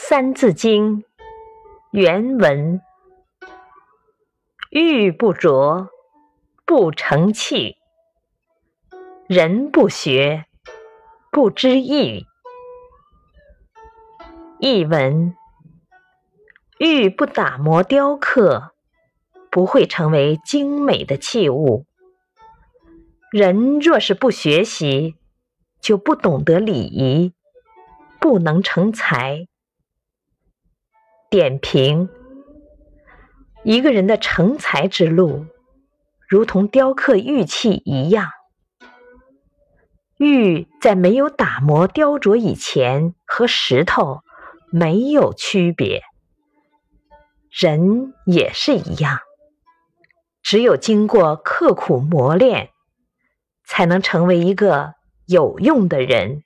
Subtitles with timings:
[0.00, 1.02] 三字经》
[1.90, 2.80] 原文：
[4.70, 5.88] 玉不琢
[6.64, 7.76] 不成器，
[9.26, 10.46] 人不学
[11.32, 12.24] 不知义。
[14.60, 15.36] 译文：
[16.78, 18.72] 玉不打磨雕刻，
[19.50, 21.86] 不会成为精美的器物。
[23.32, 25.16] 人若是不学习，
[25.80, 27.34] 就不懂得礼仪，
[28.20, 29.48] 不能成才。
[31.30, 32.08] 点评：
[33.62, 35.44] 一个人的成才之路，
[36.26, 38.30] 如同雕刻玉器一样。
[40.16, 44.22] 玉在没有打磨雕琢以前，和石头
[44.72, 46.02] 没有区别。
[47.50, 49.18] 人也是一样，
[50.42, 52.70] 只有经过刻苦磨练，
[53.66, 54.94] 才能成为一个
[55.26, 56.42] 有用的人。